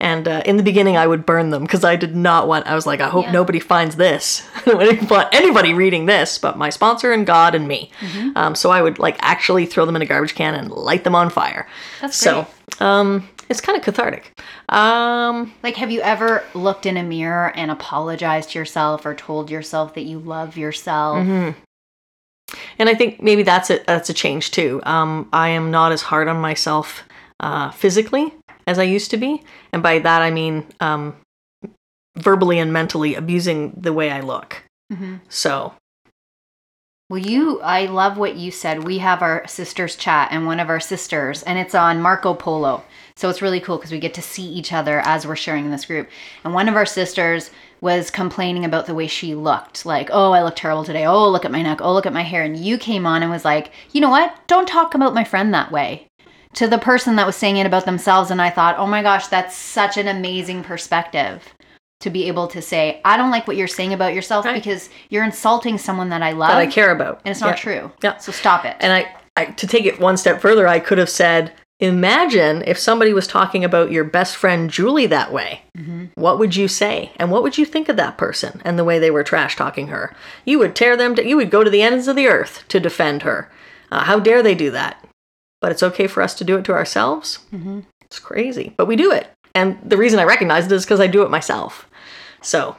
and 0.00 0.28
uh, 0.28 0.42
in 0.46 0.56
the 0.56 0.62
beginning, 0.62 0.96
I 0.96 1.06
would 1.06 1.26
burn 1.26 1.50
them 1.50 1.62
because 1.62 1.82
I 1.84 1.96
did 1.96 2.14
not 2.14 2.46
want. 2.46 2.66
I 2.66 2.74
was 2.76 2.86
like, 2.86 3.00
I 3.00 3.08
hope 3.08 3.24
Yeah. 3.24 3.32
nobody 3.32 3.58
finds 3.58 3.96
this. 3.96 4.48
I 4.66 4.84
didn't 4.84 5.10
want 5.10 5.28
anybody 5.34 5.74
reading 5.74 6.06
this, 6.06 6.38
but 6.38 6.56
my 6.56 6.70
sponsor 6.70 7.12
and 7.12 7.26
God 7.26 7.54
and 7.54 7.66
me. 7.66 7.90
Mm-hmm. 8.00 8.30
Um, 8.36 8.54
so 8.54 8.70
I 8.70 8.80
would 8.80 8.98
like 9.00 9.16
actually 9.20 9.66
throw 9.66 9.84
them 9.86 9.96
in 9.96 10.02
a 10.02 10.06
garbage 10.06 10.34
can 10.36 10.54
and 10.54 10.70
light 10.70 11.02
them 11.04 11.14
on 11.16 11.30
fire. 11.30 11.66
That's 12.00 12.16
so. 12.16 12.46
Um, 12.80 13.28
it's 13.48 13.60
kind 13.60 13.76
of 13.78 13.82
cathartic. 13.82 14.38
Um, 14.68 15.52
Like, 15.62 15.76
have 15.76 15.90
you 15.90 16.00
ever 16.02 16.44
looked 16.54 16.84
in 16.86 16.96
a 16.96 17.02
mirror 17.02 17.50
and 17.56 17.70
apologized 17.70 18.50
to 18.50 18.58
yourself 18.58 19.04
or 19.06 19.14
told 19.14 19.50
yourself 19.50 19.94
that 19.94 20.02
you 20.02 20.18
love 20.20 20.56
yourself? 20.56 21.18
Mm-hmm. 21.18 21.58
and 22.78 22.88
I 22.88 22.94
think 22.94 23.20
maybe 23.22 23.42
that's 23.42 23.70
a 23.70 23.80
that's 23.86 24.08
a 24.10 24.14
change 24.14 24.50
too. 24.52 24.80
Um, 24.84 25.28
I 25.32 25.48
am 25.50 25.70
not 25.70 25.92
as 25.92 26.02
hard 26.02 26.28
on 26.28 26.40
myself 26.40 27.02
uh, 27.40 27.70
physically 27.72 28.32
as 28.68 28.78
I 28.78 28.84
used 28.84 29.10
to 29.10 29.16
be, 29.16 29.42
and 29.72 29.82
by 29.82 29.98
that 29.98 30.22
I 30.22 30.30
mean 30.30 30.66
um, 30.80 31.16
verbally 32.16 32.58
and 32.58 32.72
mentally 32.72 33.14
abusing 33.14 33.72
the 33.76 33.92
way 33.92 34.10
I 34.10 34.20
look. 34.20 34.62
Mhm. 34.92 35.20
So 35.28 35.74
Well, 37.10 37.20
you, 37.20 37.58
I 37.62 37.86
love 37.86 38.18
what 38.18 38.36
you 38.36 38.50
said. 38.50 38.84
We 38.84 38.98
have 38.98 39.22
our 39.22 39.46
sisters 39.46 39.96
chat, 39.96 40.28
and 40.30 40.44
one 40.44 40.60
of 40.60 40.68
our 40.68 40.80
sisters, 40.80 41.42
and 41.42 41.58
it's 41.58 41.74
on 41.74 42.02
Marco 42.02 42.34
Polo. 42.34 42.84
So 43.16 43.30
it's 43.30 43.40
really 43.40 43.60
cool 43.60 43.78
because 43.78 43.90
we 43.90 43.98
get 43.98 44.12
to 44.14 44.22
see 44.22 44.44
each 44.44 44.74
other 44.74 45.00
as 45.00 45.26
we're 45.26 45.34
sharing 45.34 45.64
in 45.64 45.70
this 45.70 45.86
group. 45.86 46.08
And 46.44 46.52
one 46.52 46.68
of 46.68 46.76
our 46.76 46.84
sisters 46.86 47.50
was 47.80 48.10
complaining 48.10 48.64
about 48.66 48.84
the 48.86 48.94
way 48.94 49.06
she 49.06 49.34
looked 49.34 49.86
like, 49.86 50.10
oh, 50.12 50.32
I 50.32 50.42
look 50.42 50.56
terrible 50.56 50.84
today. 50.84 51.06
Oh, 51.06 51.30
look 51.30 51.46
at 51.46 51.50
my 51.50 51.62
neck. 51.62 51.78
Oh, 51.80 51.94
look 51.94 52.04
at 52.06 52.12
my 52.12 52.22
hair. 52.22 52.42
And 52.42 52.56
you 52.58 52.76
came 52.76 53.06
on 53.06 53.22
and 53.22 53.30
was 53.30 53.44
like, 53.44 53.72
you 53.92 54.00
know 54.02 54.10
what? 54.10 54.36
Don't 54.46 54.68
talk 54.68 54.94
about 54.94 55.14
my 55.14 55.24
friend 55.24 55.52
that 55.54 55.72
way. 55.72 56.06
To 56.54 56.66
the 56.66 56.78
person 56.78 57.16
that 57.16 57.26
was 57.26 57.36
saying 57.36 57.56
it 57.58 57.66
about 57.66 57.84
themselves. 57.84 58.30
And 58.30 58.40
I 58.40 58.50
thought, 58.50 58.78
oh 58.78 58.86
my 58.86 59.02
gosh, 59.02 59.26
that's 59.28 59.54
such 59.54 59.96
an 59.96 60.08
amazing 60.08 60.62
perspective 60.64 61.42
to 62.00 62.10
be 62.10 62.28
able 62.28 62.46
to 62.48 62.62
say, 62.62 63.00
I 63.04 63.16
don't 63.16 63.30
like 63.32 63.46
what 63.48 63.56
you're 63.56 63.66
saying 63.66 63.92
about 63.92 64.14
yourself 64.14 64.44
Right. 64.44 64.54
because 64.54 64.88
you're 65.10 65.24
insulting 65.24 65.78
someone 65.78 66.10
that 66.10 66.22
I 66.22 66.30
love 66.32 66.50
that 66.50 66.58
I 66.58 66.66
care 66.68 66.92
about, 66.92 67.20
and 67.24 67.32
it's 67.32 67.40
not 67.40 67.50
Yeah. 67.50 67.54
true. 67.56 67.92
Yeah. 68.02 68.16
So 68.18 68.30
stop 68.30 68.64
it. 68.64 68.76
And 68.78 68.92
I, 68.92 69.08
I, 69.36 69.46
to 69.46 69.66
take 69.66 69.84
it 69.84 69.98
one 69.98 70.16
step 70.16 70.40
further, 70.40 70.68
I 70.68 70.78
could 70.78 70.98
have 70.98 71.10
said, 71.10 71.52
imagine 71.80 72.62
if 72.66 72.78
somebody 72.78 73.12
was 73.12 73.26
talking 73.26 73.64
about 73.64 73.90
your 73.90 74.04
best 74.04 74.36
friend 74.36 74.70
Julie 74.70 75.06
that 75.06 75.32
way. 75.32 75.62
What 76.14 76.38
would 76.38 76.54
you 76.56 76.68
say? 76.68 77.10
And 77.16 77.30
what 77.32 77.42
would 77.42 77.58
you 77.58 77.64
think 77.64 77.88
of 77.88 77.96
that 77.96 78.16
person 78.18 78.60
and 78.64 78.78
the 78.78 78.84
way 78.84 78.98
they 79.00 79.10
were 79.10 79.24
trash 79.24 79.56
talking 79.56 79.88
her? 79.88 80.14
You 80.44 80.58
would 80.60 80.74
tear 80.76 80.96
them. 80.96 81.14
To, 81.16 81.26
you 81.26 81.36
would 81.36 81.50
go 81.50 81.62
to 81.64 81.70
the 81.70 81.82
ends 81.82 82.06
of 82.08 82.14
the 82.16 82.26
earth 82.28 82.64
to 82.68 82.78
defend 82.80 83.22
her. 83.22 83.50
Uh, 83.90 84.04
how 84.04 84.18
dare 84.20 84.42
they 84.42 84.54
do 84.54 84.70
that? 84.72 85.04
But 85.60 85.72
it's 85.72 85.82
okay 85.82 86.06
for 86.06 86.22
us 86.22 86.34
to 86.36 86.44
do 86.44 86.56
it 86.56 86.64
to 86.66 86.72
ourselves. 86.72 87.40
Mhm. 87.52 87.84
It's 88.02 88.18
crazy, 88.18 88.74
but 88.76 88.86
we 88.86 88.96
do 88.96 89.10
it. 89.12 89.28
And 89.54 89.78
the 89.84 89.96
reason 89.96 90.18
I 90.20 90.24
recognize 90.24 90.66
it 90.66 90.72
is 90.72 90.84
because 90.84 91.00
I 91.00 91.06
do 91.08 91.22
it 91.22 91.30
myself. 91.30 91.88
So 92.40 92.76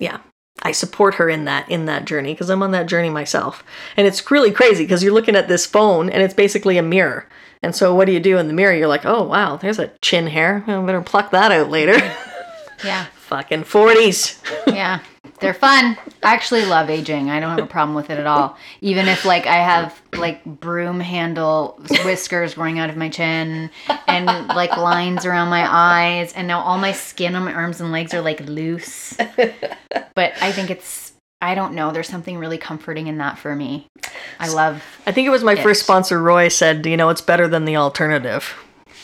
yeah 0.00 0.18
i 0.62 0.70
support 0.70 1.14
her 1.14 1.28
in 1.28 1.44
that 1.44 1.68
in 1.70 1.86
that 1.86 2.04
journey 2.04 2.32
because 2.34 2.50
i'm 2.50 2.62
on 2.62 2.70
that 2.72 2.86
journey 2.86 3.08
myself 3.10 3.64
and 3.96 4.06
it's 4.06 4.30
really 4.30 4.50
crazy 4.52 4.84
because 4.84 5.02
you're 5.02 5.12
looking 5.14 5.34
at 5.36 5.48
this 5.48 5.64
phone 5.66 6.08
and 6.10 6.22
it's 6.22 6.34
basically 6.34 6.78
a 6.78 6.82
mirror 6.82 7.26
and 7.62 7.74
so 7.74 7.94
what 7.94 8.04
do 8.04 8.12
you 8.12 8.20
do 8.20 8.38
in 8.38 8.46
the 8.48 8.52
mirror 8.52 8.74
you're 8.74 8.86
like 8.88 9.04
oh 9.06 9.22
wow 9.22 9.56
there's 9.56 9.78
a 9.78 9.90
chin 10.02 10.26
hair 10.28 10.62
i 10.68 10.80
better 10.82 11.00
pluck 11.00 11.30
that 11.30 11.50
out 11.52 11.70
later 11.70 11.96
Yeah. 12.84 13.06
fucking 13.14 13.64
40s 13.64 14.38
Yeah. 14.72 15.00
They're 15.40 15.54
fun. 15.54 15.96
I 16.22 16.34
actually 16.34 16.64
love 16.64 16.90
aging. 16.90 17.30
I 17.30 17.40
don't 17.40 17.50
have 17.50 17.64
a 17.64 17.66
problem 17.70 17.94
with 17.94 18.10
it 18.10 18.18
at 18.18 18.26
all. 18.26 18.56
Even 18.80 19.06
if 19.08 19.24
like 19.24 19.46
I 19.46 19.56
have 19.56 20.00
like 20.14 20.44
broom 20.44 21.00
handle 21.00 21.80
whiskers 22.04 22.54
growing 22.54 22.78
out 22.78 22.90
of 22.90 22.96
my 22.96 23.08
chin 23.08 23.70
and 24.06 24.26
like 24.48 24.76
lines 24.76 25.24
around 25.24 25.48
my 25.48 25.66
eyes 25.68 26.32
and 26.32 26.48
now 26.48 26.60
all 26.60 26.78
my 26.78 26.92
skin 26.92 27.34
on 27.34 27.44
my 27.44 27.52
arms 27.54 27.80
and 27.80 27.92
legs 27.92 28.12
are 28.14 28.20
like 28.20 28.40
loose. 28.40 29.16
But 30.14 30.32
I 30.42 30.52
think 30.52 30.70
it's 30.70 31.12
I 31.40 31.54
don't 31.54 31.74
know, 31.74 31.92
there's 31.92 32.08
something 32.08 32.36
really 32.38 32.58
comforting 32.58 33.06
in 33.06 33.18
that 33.18 33.38
for 33.38 33.54
me. 33.54 33.86
I 34.40 34.48
love 34.48 34.82
i 35.06 35.12
think 35.12 35.26
it 35.26 35.30
was 35.30 35.44
my 35.44 35.52
It. 35.54 35.62
first 35.62 35.82
sponsor 35.82 36.20
roy 36.22 36.48
said 36.48 36.84
you 36.86 36.96
know 36.96 37.08
it's 37.08 37.20
better 37.20 37.46
than 37.48 37.64
the 37.64 37.76
alternative 37.76 38.44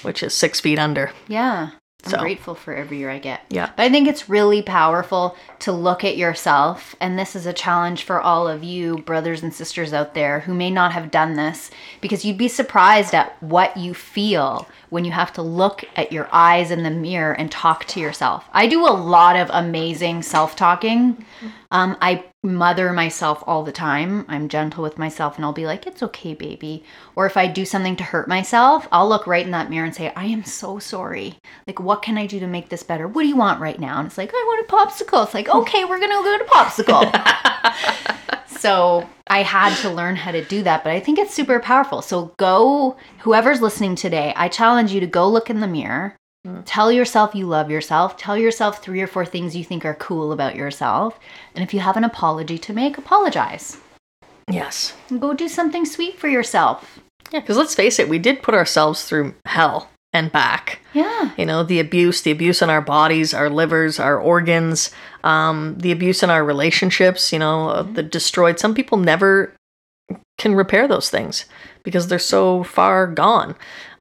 which 0.03 0.23
is 0.23 0.33
six 0.35 0.61
feet 0.61 0.79
under 0.79 1.11
Yeah. 1.29 1.71
I'm 2.13 2.21
grateful 2.21 2.55
for 2.55 2.75
every 2.75 2.99
year 2.99 3.11
I 3.11 3.19
get. 3.19 3.43
Yeah. 3.49 3.71
But 3.77 3.85
I 3.85 3.91
think 3.91 4.09
it's 4.09 4.29
really 4.29 4.63
powerful 4.63 5.37
to 5.61 5.73
look 5.73 6.05
at 6.05 6.17
yourself. 6.17 6.95
And 7.01 7.19
this 7.19 7.35
is 7.35 7.47
a 7.47 7.53
challenge 7.53 8.03
for 8.03 8.21
all 8.21 8.47
of 8.49 8.63
you, 8.63 8.99
brothers 8.99 9.43
and 9.43 9.55
sisters 9.55 9.93
out 9.93 10.15
there, 10.15 10.41
who 10.41 10.55
may 10.55 10.71
not 10.71 10.93
have 10.93 11.11
done 11.11 11.35
this, 11.35 11.71
because 12.01 12.25
you'd 12.25 12.39
be 12.39 12.49
surprised 12.49 13.15
at 13.15 13.41
what 13.43 13.77
you 13.77 13.95
feel 13.95 14.69
when 14.91 15.05
you 15.05 15.13
have 15.13 15.33
to 15.33 15.43
look 15.43 15.85
at 15.97 16.13
your 16.13 16.29
eyes 16.33 16.71
in 16.71 16.83
the 16.83 16.91
mirror 16.91 17.33
and 17.33 17.51
talk 17.51 17.85
to 17.87 18.01
yourself. 18.01 18.45
I 18.53 18.67
do 18.67 18.87
a 18.87 18.91
lot 18.91 19.37
of 19.37 19.51
amazing 19.53 20.23
self 20.23 20.57
talking. 20.57 21.25
Um, 21.71 21.97
I 22.01 22.25
mother 22.45 22.93
myself 22.93 23.43
all 23.47 23.65
the 23.65 23.73
time. 23.73 24.25
I'm 24.29 24.49
gentle 24.49 24.83
with 24.83 24.99
myself 24.99 25.37
and 25.37 25.45
I'll 25.45 25.53
be 25.53 25.67
like, 25.67 25.87
it's 25.87 26.03
okay, 26.03 26.35
baby. 26.35 26.85
Or 27.17 27.27
if 27.27 27.37
I 27.37 27.47
do 27.47 27.65
something 27.65 27.97
to 27.97 28.05
hurt 28.05 28.29
myself, 28.29 28.87
I'll 28.93 29.09
look 29.09 29.27
right 29.27 29.45
in 29.45 29.53
that 29.53 29.71
mirror 29.71 29.87
and 29.87 29.95
say, 29.95 30.13
I 30.15 30.27
am 30.27 30.45
so 30.45 30.79
sorry. 30.79 31.39
Like, 31.67 31.81
what 31.81 32.03
can 32.03 32.19
I 32.19 32.27
do 32.27 32.39
to 32.41 32.47
make 32.47 32.69
this 32.69 32.83
better? 32.83 33.09
What 33.09 33.23
do 33.23 33.29
you 33.29 33.37
want 33.37 33.61
right 33.61 33.81
now? 33.81 33.99
And 33.99 34.07
it's 34.07 34.19
like, 34.19 34.31
I 34.33 34.37
want 34.37 34.69
a 34.69 34.73
popsicle. 34.73 35.25
It's 35.25 35.35
like, 35.35 35.49
okay, 35.49 35.85
we're 35.85 35.99
going 35.99 36.11
to 36.11 36.23
go 36.23 36.39
to 36.39 36.45
popsicle. 36.45 37.11
so 38.47 39.09
I 39.27 39.43
had 39.43 39.75
to 39.77 39.91
learn 39.91 40.17
how 40.17 40.33
to 40.33 40.45
do 40.45 40.63
that, 40.63 40.85
but 40.85 40.93
I 40.93 41.01
think 41.01 41.19
it's 41.19 41.35
super 41.35 41.61
powerful. 41.61 42.03
So 42.03 42.35
go, 42.39 42.97
whoever's 43.21 43.63
listening 43.63 43.97
today, 43.97 44.35
I 44.37 44.49
challenge 44.49 44.93
you 44.93 45.01
to 45.01 45.07
go 45.07 45.29
look 45.29 45.49
in 45.49 45.61
the 45.61 45.67
mirror. 45.67 46.17
Tell 46.67 46.93
yourself 46.93 47.35
you 47.35 47.47
love 47.47 47.71
yourself. 47.71 48.17
Tell 48.17 48.37
yourself 48.37 48.83
three 48.83 49.01
or 49.01 49.07
four 49.07 49.25
things 49.25 49.57
you 49.57 49.65
think 49.65 49.85
are 49.85 49.95
cool 49.95 50.31
about 50.33 50.57
yourself. 50.57 51.19
And 51.55 51.63
if 51.65 51.73
you 51.73 51.81
have 51.81 51.97
an 51.97 52.05
apology 52.05 52.59
to 52.59 52.73
make, 52.73 52.99
apologize. 52.99 53.79
yes 54.51 54.95
And 55.09 55.21
go 55.21 55.33
do 55.33 55.49
something 55.49 55.87
sweet 55.87 56.19
for 56.19 56.29
yourself. 56.29 57.01
yeah 57.33 57.41
because 57.41 57.57
let's 57.57 57.75
face 57.75 57.99
it 57.99 58.09
we 58.11 58.19
did 58.19 58.43
put 58.43 58.55
ourselves 58.55 59.05
through 59.05 59.35
hell 59.47 59.89
and 60.13 60.31
back 60.31 60.81
Yeah. 60.93 61.31
you 61.39 61.47
know 61.47 61.63
the 61.65 61.81
abuse 61.81 62.21
the 62.23 62.31
abuse 62.31 62.61
in 62.61 62.69
our 62.69 62.83
bodies 62.83 63.33
our 63.33 63.49
livers 63.49 63.99
our 63.99 64.19
organs 64.21 64.91
um, 65.25 65.77
the 65.79 65.93
abuse 65.93 66.23
in 66.23 66.29
our 66.31 66.45
relationships 66.45 67.33
you 67.33 67.39
know 67.39 67.71
uh, 67.71 67.83
the 67.83 68.03
destroyed 68.03 68.59
some 68.61 68.75
people 68.75 68.99
never 68.99 69.55
can 70.37 70.55
repair 70.55 70.87
those 70.87 71.09
things 71.11 71.47
because 71.83 72.09
they're 72.09 72.19
so 72.19 72.63
far 72.65 73.07
gone 73.07 73.55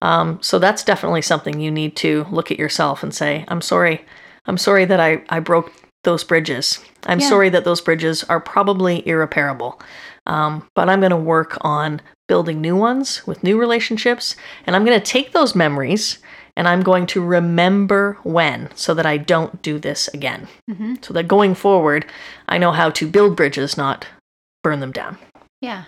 um, 0.04 0.38
so 0.42 0.60
that's 0.60 0.84
definitely 0.84 1.22
something 1.22 1.60
you 1.60 1.72
need 1.72 1.96
to 1.96 2.26
look 2.32 2.52
at 2.52 2.60
yourself 2.60 3.02
and 3.04 3.14
say 3.14 3.46
i'm 3.48 3.62
sorry 3.62 4.04
i'm 4.46 4.58
sorry 4.58 4.86
that 4.86 5.00
i, 5.00 5.22
I 5.30 5.40
broke 5.40 5.72
those 6.04 6.24
bridges 6.24 6.80
i'm 7.08 7.20
Yeah. 7.20 7.30
sorry 7.30 7.50
that 7.50 7.64
those 7.64 7.82
bridges 7.82 8.24
are 8.26 8.40
probably 8.40 8.96
irreparable 9.08 9.80
um, 10.28 10.68
but 10.76 10.90
i'm 10.90 11.00
going 11.00 11.10
to 11.12 11.18
work 11.36 11.58
on 11.62 12.02
building 12.28 12.62
new 12.62 12.76
ones 12.76 13.26
with 13.28 13.44
new 13.44 13.58
relationships 13.60 14.36
and 14.66 14.76
i'm 14.76 14.86
going 14.86 15.00
to 15.00 15.06
take 15.06 15.32
those 15.32 15.56
memories 15.56 16.20
and 16.56 16.68
I'm 16.68 16.84
going 16.84 17.08
to 17.08 17.26
remember 17.26 18.20
when 18.22 18.70
so 18.76 18.94
that 18.94 19.08
I 19.08 19.18
don't 19.18 19.60
do 19.64 19.80
this 19.80 20.08
again. 20.10 20.48
Mhm. 20.70 21.04
So 21.04 21.12
that 21.16 21.28
going 21.28 21.56
forward, 21.56 22.06
I 22.48 22.60
know 22.60 22.72
how 22.72 22.92
to 22.92 23.08
build 23.08 23.36
bridges, 23.36 23.76
not 23.76 24.06
burn 24.62 24.80
them 24.80 24.92
down. 24.92 25.18
Yeah. 25.62 25.86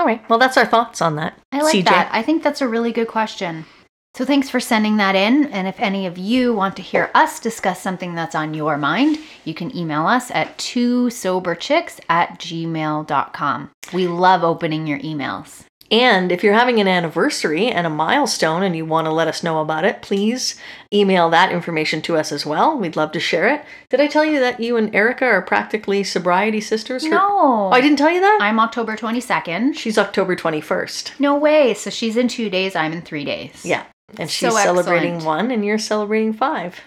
All 0.00 0.06
right. 0.06 0.26
Well, 0.30 0.38
that's 0.38 0.56
our 0.56 0.64
thoughts 0.64 1.02
on 1.02 1.16
that. 1.16 1.38
I 1.52 1.60
like 1.60 1.76
CJ. 1.76 1.84
that. 1.84 2.08
I 2.10 2.22
think 2.22 2.42
that's 2.42 2.62
a 2.62 2.68
really 2.68 2.90
good 2.90 3.06
question. 3.06 3.66
So 4.14 4.24
thanks 4.24 4.48
for 4.48 4.58
sending 4.58 4.96
that 4.96 5.14
in. 5.14 5.44
And 5.48 5.68
if 5.68 5.78
any 5.78 6.06
of 6.06 6.16
you 6.16 6.54
want 6.54 6.74
to 6.76 6.82
hear 6.82 7.10
us 7.14 7.38
discuss 7.38 7.82
something 7.82 8.14
that's 8.14 8.34
on 8.34 8.54
your 8.54 8.78
mind, 8.78 9.18
you 9.44 9.52
can 9.52 9.76
email 9.76 10.06
us 10.06 10.30
at 10.30 10.56
two 10.56 11.08
soberchicks 11.08 12.00
at 12.08 12.38
gmail.com. 12.40 13.70
We 13.92 14.08
love 14.08 14.42
opening 14.42 14.86
your 14.86 15.00
emails. 15.00 15.66
And 15.90 16.30
if 16.30 16.44
you're 16.44 16.54
having 16.54 16.80
an 16.80 16.86
anniversary 16.86 17.66
and 17.66 17.86
a 17.86 17.90
milestone 17.90 18.62
and 18.62 18.76
you 18.76 18.84
want 18.84 19.06
to 19.06 19.10
let 19.12 19.26
us 19.26 19.42
know 19.42 19.60
about 19.60 19.84
it, 19.84 20.02
please 20.02 20.54
email 20.92 21.28
that 21.30 21.50
information 21.50 22.00
to 22.02 22.16
us 22.16 22.30
as 22.30 22.46
well. 22.46 22.78
We'd 22.78 22.94
love 22.96 23.10
to 23.12 23.20
share 23.20 23.48
it. 23.52 23.64
Did 23.88 24.00
I 24.00 24.06
tell 24.06 24.24
you 24.24 24.38
that 24.38 24.60
you 24.60 24.76
and 24.76 24.94
Erica 24.94 25.24
are 25.24 25.42
practically 25.42 26.04
sobriety 26.04 26.60
sisters? 26.60 27.04
No. 27.04 27.18
Oh, 27.20 27.70
I 27.70 27.80
didn't 27.80 27.98
tell 27.98 28.10
you 28.10 28.20
that? 28.20 28.38
I'm 28.40 28.60
October 28.60 28.96
22nd. 28.96 29.74
She's 29.76 29.98
October 29.98 30.36
21st. 30.36 31.18
No 31.18 31.36
way. 31.36 31.74
So 31.74 31.90
she's 31.90 32.16
in 32.16 32.28
two 32.28 32.50
days, 32.50 32.76
I'm 32.76 32.92
in 32.92 33.02
three 33.02 33.24
days. 33.24 33.64
Yeah. 33.64 33.84
And 34.16 34.30
So 34.30 34.48
she's 34.50 34.62
celebrating 34.62 35.24
one 35.24 35.50
and 35.50 35.64
you're 35.64 35.78
celebrating 35.78 36.32
five. 36.32 36.80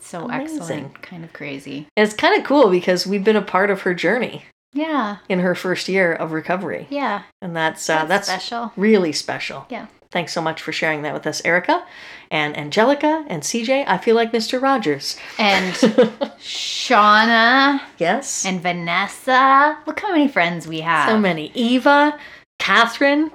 So 0.00 0.24
Amazing. 0.24 0.58
excellent. 0.58 1.02
Kind 1.02 1.24
of 1.24 1.32
crazy. 1.32 1.88
And 1.96 2.06
it's 2.06 2.14
kind 2.14 2.38
of 2.40 2.46
cool 2.46 2.70
because 2.70 3.06
we've 3.06 3.24
been 3.24 3.36
a 3.36 3.42
part 3.42 3.70
of 3.70 3.82
her 3.82 3.94
journey 3.94 4.44
Yeah. 4.72 5.16
in 5.28 5.38
her 5.40 5.54
first 5.54 5.88
year 5.88 6.12
of 6.12 6.32
recovery. 6.32 6.86
Yeah. 6.90 7.22
And 7.42 7.56
that's 7.56 7.88
uh, 7.88 8.04
That's, 8.04 8.28
that's, 8.28 8.44
special. 8.44 8.72
really 8.76 9.12
special. 9.12 9.66
Yeah. 9.70 9.86
Thanks 10.10 10.32
so 10.32 10.40
much 10.40 10.62
for 10.62 10.72
sharing 10.72 11.02
that 11.02 11.12
with 11.12 11.26
us, 11.26 11.42
Erica 11.44 11.84
and 12.30 12.56
Angelica 12.56 13.24
and 13.28 13.42
CJ. 13.42 13.84
I 13.86 13.98
feel 13.98 14.16
like 14.16 14.32
Mr. 14.32 14.60
Rogers. 14.60 15.16
And 15.38 15.74
Shauna 16.40 17.80
Yes. 17.98 18.44
and 18.46 18.60
Vanessa. 18.62 19.78
Look 19.86 20.00
how 20.00 20.12
many 20.12 20.28
friends 20.28 20.66
we 20.66 20.80
have. 20.80 21.08
so 21.10 21.18
many. 21.18 21.50
Eva, 21.54 22.18
Catherine, 22.58 23.30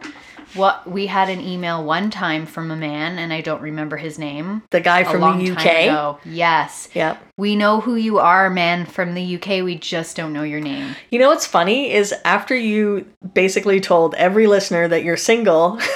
What 0.55 0.89
we 0.89 1.07
had 1.07 1.29
an 1.29 1.41
email 1.41 1.83
one 1.83 2.10
time 2.12 2.45
from 2.45 2.69
a 2.72 2.75
man, 2.75 3.17
and 3.17 3.33
I 3.33 3.41
don't 3.41 3.62
remember 3.62 3.98
his 3.98 4.19
name. 4.19 4.62
the 4.69 4.81
guy 4.81 5.03
from 5.03 5.22
the 5.22 5.51
UK. 5.51 6.19
Yes, 6.25 6.89
Yep. 6.93 7.22
we 7.38 7.55
know 7.55 7.79
who 7.81 7.95
you 7.95 8.19
are, 8.19 8.50
man 8.50 8.86
from 8.86 9.13
the 9.15 9.36
UK. 9.36 9.63
We 9.63 9.75
just 9.75 10.15
don't 10.15 10.33
know 10.33 10.43
your 10.43 10.60
name. 10.62 10.95
You 11.10 11.19
know 11.19 11.29
what's 11.29 11.45
funny 11.48 11.91
is 11.91 12.13
after 12.24 12.55
you 12.55 13.05
basically 13.33 13.79
told 13.79 14.13
every 14.15 14.48
listener 14.48 14.88
that 14.88 15.03
you're 15.03 15.17
single, 15.17 15.79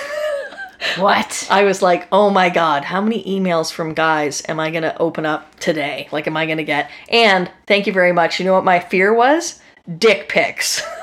What? 0.98 1.48
I 1.50 1.64
was 1.64 1.82
like, 1.82 2.08
oh 2.12 2.30
my 2.30 2.50
God, 2.50 2.84
how 2.86 3.02
many 3.02 3.24
emails 3.24 3.72
from 3.72 3.94
guys 3.96 4.44
am 4.48 4.60
I 4.60 4.70
going 4.70 4.84
to 4.84 4.96
open 5.00 5.26
up 5.26 5.60
today? 5.60 6.08
Like, 6.12 6.28
am 6.28 6.38
I 6.38 6.46
going 6.46 6.60
to 6.60 6.64
get? 6.64 6.90
And 7.10 7.50
thank 7.66 7.88
you 7.88 7.94
very 7.94 8.12
much. 8.14 8.40
You 8.40 8.46
know 8.46 8.54
what 8.54 8.64
my 8.64 8.80
fear 8.80 9.12
was? 9.14 9.60
Dick 9.98 10.30
pics. 10.30 10.82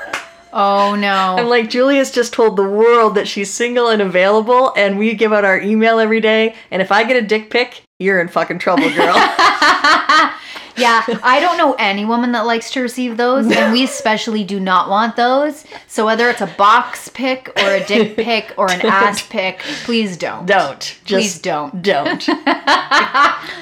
Oh 0.57 0.95
no. 0.95 1.35
I'm 1.37 1.47
like, 1.47 1.69
Julia's 1.69 2.11
just 2.11 2.31
told 2.31 2.55
the 2.55 2.63
world 2.63 3.15
that 3.15 3.27
she's 3.27 3.53
single 3.53 3.89
and 3.89 4.01
available, 4.01 4.73
and 4.77 4.97
we 4.97 5.13
give 5.13 5.33
out 5.33 5.43
our 5.43 5.59
email 5.59 5.99
every 5.99 6.21
day. 6.21 6.55
And 6.71 6.81
if 6.81 6.93
I 6.93 7.03
get 7.03 7.21
a 7.21 7.27
dick 7.27 7.49
pic, 7.49 7.83
you're 7.99 8.21
in 8.21 8.29
fucking 8.29 8.59
trouble, 8.59 8.89
girl. 8.95 9.15
yeah, 10.77 11.03
I 11.23 11.39
don't 11.41 11.57
know 11.57 11.73
any 11.77 12.05
woman 12.05 12.31
that 12.31 12.45
likes 12.45 12.71
to 12.71 12.81
receive 12.81 13.17
those, 13.17 13.51
and 13.51 13.73
we 13.73 13.83
especially 13.83 14.45
do 14.45 14.59
not 14.59 14.89
want 14.89 15.17
those. 15.17 15.65
So 15.87 16.05
whether 16.05 16.29
it's 16.29 16.41
a 16.41 16.47
box 16.47 17.09
pic 17.09 17.49
or 17.57 17.75
a 17.75 17.85
dick 17.85 18.15
pic 18.15 18.53
or 18.57 18.71
an 18.71 18.81
ass 18.81 19.27
pic, 19.27 19.59
please 19.83 20.15
don't. 20.15 20.45
don't. 20.45 20.79
Just 20.79 21.05
Please 21.05 21.39
don't. 21.39 21.81
Don't. 21.81 22.25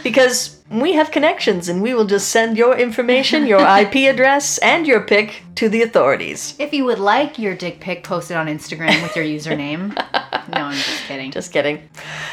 because 0.03 0.59
we 0.81 0.93
have 0.93 1.11
connections 1.11 1.69
and 1.69 1.81
we 1.81 1.93
will 1.93 2.05
just 2.05 2.29
send 2.29 2.57
your 2.57 2.75
information, 2.77 3.45
your 3.45 3.59
IP 3.79 3.95
address, 4.09 4.57
and 4.59 4.87
your 4.87 5.01
pic 5.01 5.43
to 5.55 5.69
the 5.69 5.81
authorities. 5.81 6.55
If 6.59 6.73
you 6.73 6.85
would 6.85 6.99
like 6.99 7.37
your 7.37 7.55
dick 7.55 7.79
pic 7.79 8.03
posted 8.03 8.37
on 8.37 8.47
Instagram 8.47 9.01
with 9.03 9.15
your 9.15 9.25
username, 9.25 9.95
no, 9.95 10.65
I'm 10.65 10.73
just 10.73 11.03
kidding. 11.07 11.31
Just 11.31 11.51
kidding. 11.51 11.77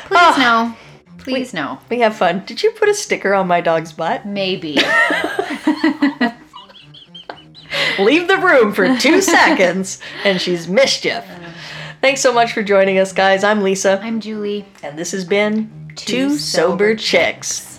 Please 0.06 0.18
ah, 0.18 0.36
no. 0.38 0.74
Please 1.18 1.52
no. 1.52 1.78
We 1.90 2.00
have 2.00 2.16
fun. 2.16 2.44
Did 2.46 2.62
you 2.62 2.70
put 2.72 2.88
a 2.88 2.94
sticker 2.94 3.34
on 3.34 3.46
my 3.46 3.60
dog's 3.60 3.92
butt? 3.92 4.24
Maybe. 4.24 4.74
Leave 7.98 8.26
the 8.28 8.38
room 8.38 8.72
for 8.72 8.96
two 8.96 9.20
seconds 9.20 10.00
and 10.24 10.40
she's 10.40 10.66
mischief. 10.66 11.24
Thanks 12.00 12.22
so 12.22 12.32
much 12.32 12.52
for 12.52 12.62
joining 12.62 12.98
us, 12.98 13.12
guys. 13.12 13.44
I'm 13.44 13.62
Lisa, 13.62 14.00
I'm 14.02 14.20
Julie. 14.20 14.64
and 14.82 14.98
this 14.98 15.12
has 15.12 15.26
been 15.26 15.92
Two 15.94 16.06
Two 16.06 16.38
Sober 16.38 16.38
Sober 16.38 16.94
Chicks. 16.96 17.69